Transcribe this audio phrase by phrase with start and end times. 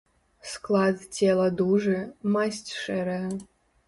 [0.51, 1.93] Склад цела дужы,
[2.37, 3.23] масць шэрая.